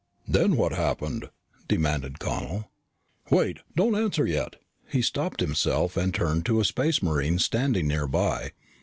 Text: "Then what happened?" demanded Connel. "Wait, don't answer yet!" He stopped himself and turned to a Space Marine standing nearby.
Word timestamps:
"Then 0.27 0.55
what 0.55 0.71
happened?" 0.71 1.29
demanded 1.67 2.17
Connel. 2.17 2.71
"Wait, 3.29 3.59
don't 3.75 3.93
answer 3.93 4.25
yet!" 4.25 4.55
He 4.87 5.03
stopped 5.03 5.41
himself 5.41 5.95
and 5.95 6.11
turned 6.11 6.43
to 6.47 6.59
a 6.59 6.65
Space 6.65 7.03
Marine 7.03 7.37
standing 7.37 7.87
nearby. 7.87 8.53